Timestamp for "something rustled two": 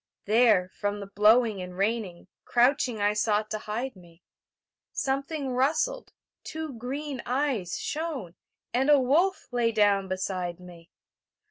4.91-6.73